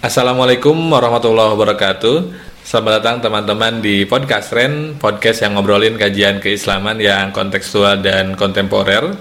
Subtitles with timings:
[0.00, 2.32] Assalamualaikum warahmatullahi wabarakatuh.
[2.64, 9.12] Selamat datang teman-teman di podcast Ren, podcast yang ngobrolin kajian keislaman yang kontekstual dan kontemporer.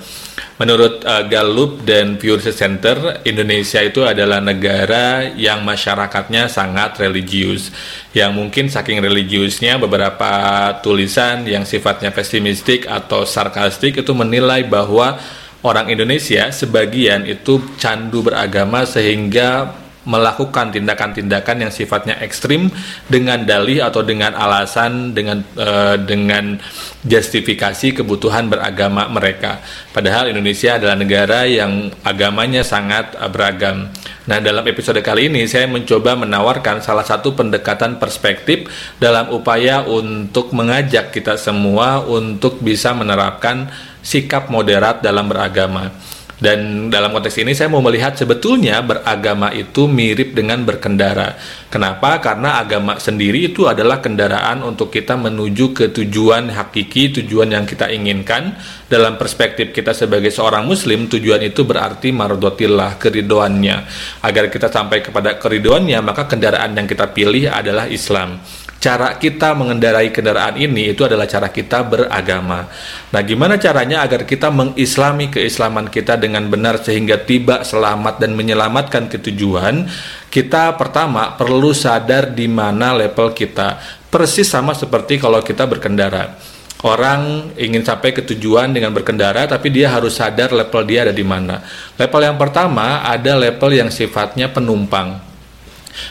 [0.55, 7.75] Menurut uh, Gallup dan Pew Research Center, Indonesia itu adalah negara yang masyarakatnya sangat religius.
[8.15, 10.31] Yang mungkin saking religiusnya beberapa
[10.79, 15.19] tulisan yang sifatnya pesimistik atau sarkastik itu menilai bahwa
[15.59, 19.75] orang Indonesia sebagian itu candu beragama sehingga
[20.09, 22.73] melakukan tindakan-tindakan yang sifatnya ekstrim
[23.05, 26.57] dengan dalih atau dengan alasan dengan uh, dengan
[27.05, 29.61] justifikasi kebutuhan beragama mereka.
[29.93, 33.93] Padahal Indonesia adalah negara yang agamanya sangat uh, beragam.
[34.25, 38.65] Nah, dalam episode kali ini saya mencoba menawarkan salah satu pendekatan perspektif
[38.97, 43.69] dalam upaya untuk mengajak kita semua untuk bisa menerapkan
[44.01, 45.93] sikap moderat dalam beragama.
[46.39, 51.35] Dan dalam konteks ini saya mau melihat sebetulnya beragama itu mirip dengan berkendara.
[51.67, 52.23] Kenapa?
[52.23, 57.91] Karena agama sendiri itu adalah kendaraan untuk kita menuju ke tujuan hakiki, tujuan yang kita
[57.91, 58.55] inginkan.
[58.87, 63.77] Dalam perspektif kita sebagai seorang muslim, tujuan itu berarti mardotillah, keridoannya.
[64.23, 68.39] Agar kita sampai kepada keridoannya, maka kendaraan yang kita pilih adalah Islam
[68.79, 72.71] cara kita mengendarai kendaraan ini itu adalah cara kita beragama.
[73.11, 79.11] Nah, gimana caranya agar kita mengislami keislaman kita dengan benar sehingga tiba selamat dan menyelamatkan
[79.11, 79.85] ketujuan?
[80.31, 83.77] Kita pertama perlu sadar di mana level kita.
[84.09, 86.39] Persis sama seperti kalau kita berkendara.
[86.79, 91.27] Orang ingin sampai ke tujuan dengan berkendara, tapi dia harus sadar level dia ada di
[91.27, 91.59] mana.
[91.99, 95.28] Level yang pertama ada level yang sifatnya penumpang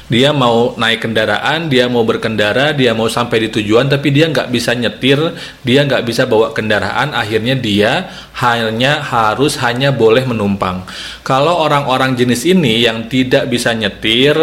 [0.08, 4.48] dia mau naik kendaraan, dia mau berkendara, dia mau sampai di tujuan, tapi dia nggak
[4.48, 5.20] bisa nyetir,
[5.62, 8.08] dia nggak bisa bawa kendaraan, akhirnya dia
[8.40, 10.82] hanya harus hanya boleh menumpang.
[11.22, 14.34] Kalau orang-orang jenis ini yang tidak bisa nyetir,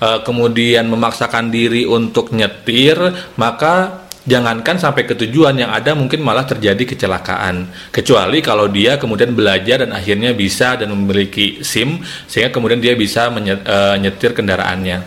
[0.00, 3.00] eh, kemudian memaksakan diri untuk nyetir,
[3.40, 7.68] maka jangankan sampai ke tujuan yang ada mungkin malah terjadi kecelakaan.
[7.92, 13.28] Kecuali kalau dia kemudian belajar dan akhirnya bisa dan memiliki SIM sehingga kemudian dia bisa
[13.28, 14.98] menyetir eh, kendaraannya.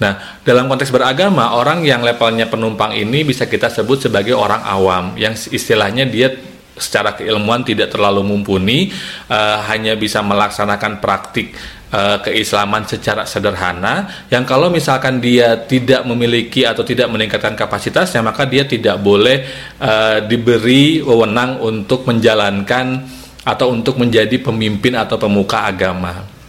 [0.00, 5.12] Nah, dalam konteks beragama, orang yang levelnya penumpang ini bisa kita sebut sebagai orang awam,
[5.20, 6.32] yang istilahnya dia
[6.76, 8.92] secara keilmuan tidak terlalu mumpuni,
[9.28, 11.52] uh, hanya bisa melaksanakan praktik
[11.92, 18.46] uh, keislaman secara sederhana yang kalau misalkan dia tidak memiliki atau tidak meningkatkan kapasitasnya maka
[18.46, 19.44] dia tidak boleh
[19.82, 23.04] uh, diberi wewenang untuk menjalankan
[23.44, 26.39] atau untuk menjadi pemimpin atau pemuka agama.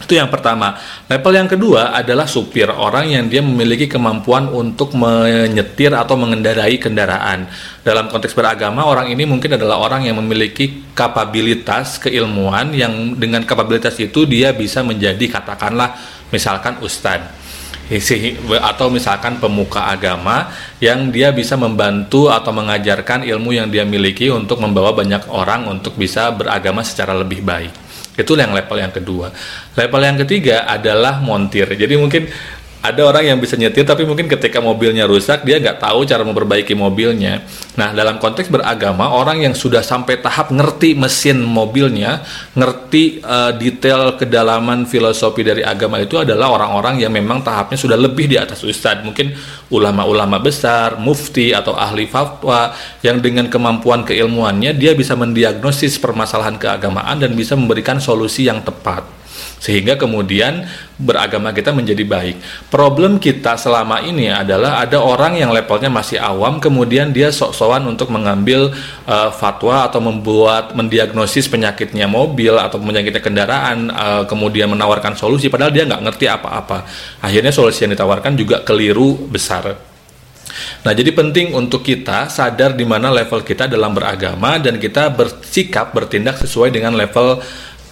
[0.00, 0.80] Itu yang pertama.
[1.12, 7.44] Level yang kedua adalah supir, orang yang dia memiliki kemampuan untuk menyetir atau mengendarai kendaraan.
[7.84, 14.00] Dalam konteks beragama, orang ini mungkin adalah orang yang memiliki kapabilitas keilmuan yang dengan kapabilitas
[14.00, 15.92] itu dia bisa menjadi katakanlah
[16.32, 17.40] misalkan ustadz
[18.62, 20.46] atau misalkan pemuka agama
[20.78, 25.98] yang dia bisa membantu atau mengajarkan ilmu yang dia miliki untuk membawa banyak orang untuk
[25.98, 27.89] bisa beragama secara lebih baik.
[28.22, 29.32] Itu yang level yang kedua.
[29.74, 31.66] Level yang ketiga adalah montir.
[31.72, 32.28] Jadi mungkin
[32.80, 36.72] ada orang yang bisa nyetir tapi mungkin ketika mobilnya rusak dia nggak tahu cara memperbaiki
[36.72, 37.44] mobilnya.
[37.76, 42.24] Nah dalam konteks beragama orang yang sudah sampai tahap ngerti mesin mobilnya,
[42.56, 48.32] ngerti uh, detail kedalaman filosofi dari agama itu adalah orang-orang yang memang tahapnya sudah lebih
[48.32, 49.04] di atas ustadz.
[49.04, 49.36] Mungkin
[49.68, 52.72] ulama-ulama besar, mufti atau ahli fatwa
[53.04, 59.19] yang dengan kemampuan keilmuannya dia bisa mendiagnosis permasalahan keagamaan dan bisa memberikan solusi yang tepat
[59.60, 60.64] sehingga kemudian
[60.96, 62.36] beragama kita menjadi baik.
[62.72, 68.08] Problem kita selama ini adalah ada orang yang levelnya masih awam kemudian dia sok-sokan untuk
[68.08, 68.72] mengambil
[69.04, 75.70] uh, fatwa atau membuat mendiagnosis penyakitnya mobil atau penyakitnya kendaraan uh, kemudian menawarkan solusi padahal
[75.70, 76.88] dia nggak ngerti apa-apa.
[77.20, 79.92] Akhirnya solusi yang ditawarkan juga keliru besar.
[80.80, 85.92] Nah, jadi penting untuk kita sadar di mana level kita dalam beragama dan kita bersikap
[85.94, 87.38] bertindak sesuai dengan level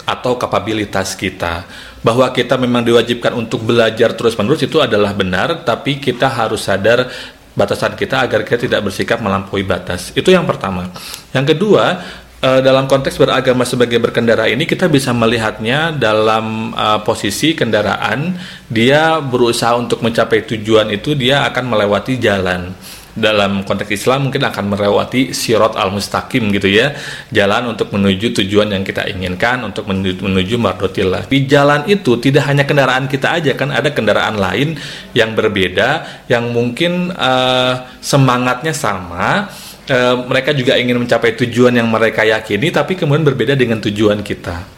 [0.08, 1.68] atau kapabilitas kita.
[2.00, 7.12] Bahwa kita memang diwajibkan untuk belajar terus-menerus itu adalah benar, tapi kita harus sadar
[7.52, 10.16] batasan kita agar kita tidak bersikap melampaui batas.
[10.16, 10.88] Itu yang pertama.
[11.34, 11.84] Yang kedua,
[12.42, 18.38] uh, dalam konteks beragama sebagai berkendara ini kita bisa melihatnya dalam uh, posisi kendaraan
[18.70, 22.72] dia berusaha untuk mencapai tujuan itu dia akan melewati jalan
[23.18, 26.94] dalam konteks Islam mungkin akan melewati sirot al-mustaqim gitu ya.
[27.34, 31.26] Jalan untuk menuju tujuan yang kita inginkan untuk menuju, menuju mardotillah.
[31.26, 34.78] Di jalan itu tidak hanya kendaraan kita aja kan ada kendaraan lain
[35.12, 39.50] yang berbeda yang mungkin uh, semangatnya sama
[39.90, 44.77] uh, mereka juga ingin mencapai tujuan yang mereka yakini tapi kemudian berbeda dengan tujuan kita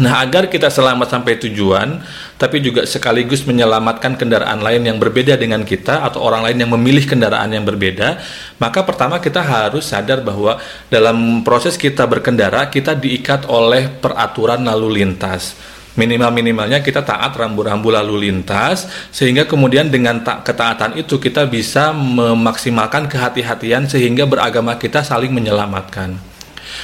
[0.00, 2.00] Nah, agar kita selamat sampai tujuan,
[2.40, 7.04] tapi juga sekaligus menyelamatkan kendaraan lain yang berbeda dengan kita atau orang lain yang memilih
[7.04, 8.16] kendaraan yang berbeda,
[8.56, 10.56] maka pertama kita harus sadar bahwa
[10.88, 15.60] dalam proses kita berkendara, kita diikat oleh peraturan lalu lintas.
[15.92, 23.12] Minimal-minimalnya kita taat rambu-rambu lalu lintas, sehingga kemudian dengan tak ketaatan itu kita bisa memaksimalkan
[23.12, 26.31] kehati-hatian sehingga beragama kita saling menyelamatkan.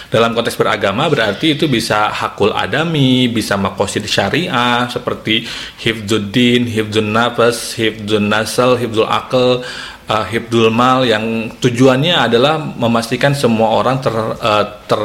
[0.08, 5.44] Dalam konteks beragama berarti itu bisa hakul adami, bisa makosid syariah seperti
[5.80, 9.62] hifzuddin, hifzun nafas, hifzun nasal, hifzul akal,
[10.08, 15.00] uh, hifdul mal yang tujuannya adalah memastikan semua orang ter, uh, ter,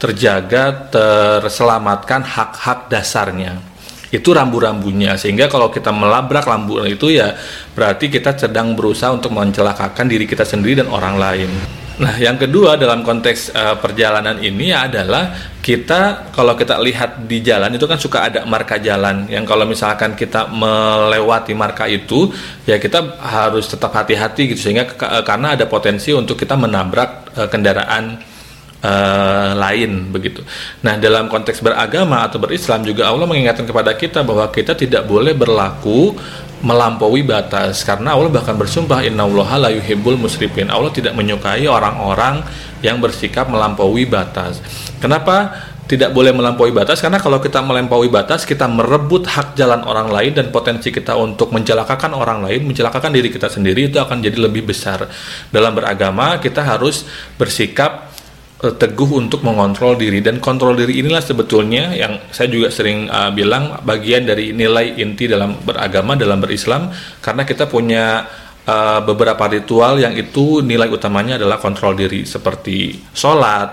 [0.00, 3.76] terjaga, terselamatkan hak-hak dasarnya
[4.14, 7.34] itu rambu-rambunya sehingga kalau kita melabrak lampu itu ya
[7.74, 11.50] berarti kita sedang berusaha untuk mencelakakan diri kita sendiri dan orang lain.
[11.96, 15.32] Nah, yang kedua dalam konteks uh, perjalanan ini adalah
[15.64, 19.24] kita kalau kita lihat di jalan itu kan suka ada marka jalan.
[19.32, 22.28] Yang kalau misalkan kita melewati marka itu
[22.68, 24.68] ya kita harus tetap hati-hati gitu.
[24.68, 24.92] Sehingga
[25.24, 28.35] karena ada potensi untuk kita menabrak uh, kendaraan
[28.82, 30.44] uh, lain begitu.
[30.84, 35.32] Nah, dalam konteks beragama atau berislam juga Allah mengingatkan kepada kita bahwa kita tidak boleh
[35.32, 36.16] berlaku
[36.64, 40.72] melampaui batas karena Allah bahkan bersumpah innallaha la yuhibbul musrifin.
[40.72, 42.40] Allah tidak menyukai orang-orang
[42.80, 44.60] yang bersikap melampaui batas.
[44.96, 45.52] Kenapa
[45.86, 46.98] tidak boleh melampaui batas?
[46.98, 51.54] Karena kalau kita melampaui batas, kita merebut hak jalan orang lain dan potensi kita untuk
[51.54, 55.06] mencelakakan orang lain, mencelakakan diri kita sendiri itu akan jadi lebih besar.
[55.54, 57.06] Dalam beragama, kita harus
[57.38, 58.15] bersikap
[58.56, 60.24] teguh untuk mengontrol diri.
[60.24, 65.28] Dan kontrol diri inilah sebetulnya yang saya juga sering uh, bilang bagian dari nilai inti
[65.28, 66.88] dalam beragama dalam berislam.
[67.20, 68.24] Karena kita punya
[68.64, 72.24] uh, beberapa ritual yang itu nilai utamanya adalah kontrol diri.
[72.24, 73.68] Seperti sholat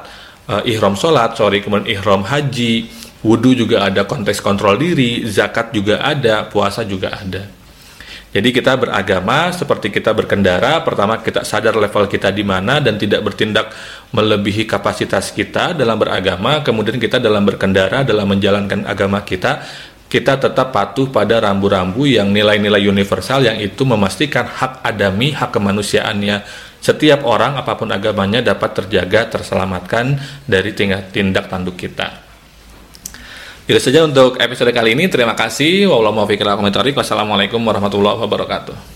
[0.51, 3.03] uh, ihram sholat sorry kemudian ihram haji.
[3.23, 5.23] Wudhu juga ada konteks kontrol diri.
[5.23, 7.63] Zakat juga ada puasa juga ada.
[8.33, 13.21] Jadi kita beragama seperti kita berkendara, pertama kita sadar level kita di mana dan tidak
[13.21, 13.69] bertindak
[14.13, 19.65] melebihi kapasitas kita dalam beragama, kemudian kita dalam berkendara dalam menjalankan agama kita
[20.13, 26.45] kita tetap patuh pada rambu-rambu yang nilai-nilai universal yang itu memastikan hak adami, hak kemanusiaannya
[26.77, 32.21] setiap orang apa pun agamanya dapat terjaga, terselamatkan dari tindak tanduk kita.
[33.63, 35.07] Itu saja untuk episode kali ini.
[35.07, 35.87] Terima kasih.
[35.89, 38.92] Wassalamualaikum warahmatullahi wabarakatuh.